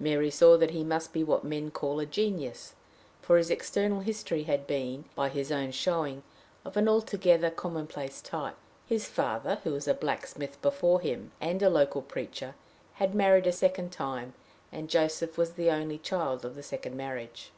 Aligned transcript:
Mary 0.00 0.28
saw 0.28 0.56
that 0.58 0.72
he 0.72 0.82
must 0.82 1.12
be 1.12 1.22
what 1.22 1.44
men 1.44 1.70
call 1.70 2.00
a 2.00 2.04
genius, 2.04 2.72
for 3.22 3.36
his 3.36 3.48
external 3.48 4.00
history 4.00 4.42
had 4.42 4.66
been, 4.66 5.04
by 5.14 5.28
his 5.28 5.52
own 5.52 5.70
showing, 5.70 6.24
of 6.64 6.76
an 6.76 6.88
altogether 6.88 7.48
commonplace 7.48 8.20
type. 8.20 8.56
His 8.88 9.04
father, 9.06 9.60
who 9.62 9.70
was 9.70 9.86
a 9.86 9.94
blacksmith 9.94 10.60
before 10.62 10.98
him, 10.98 11.30
and 11.40 11.62
a 11.62 11.70
local 11.70 12.02
preacher, 12.02 12.56
had 12.94 13.14
married 13.14 13.46
a 13.46 13.52
second 13.52 13.92
time, 13.92 14.34
and 14.72 14.90
Joseph 14.90 15.38
was 15.38 15.52
the 15.52 15.70
only 15.70 15.98
child 15.98 16.44
of 16.44 16.56
the 16.56 16.64
second 16.64 16.96
marriage. 16.96 17.52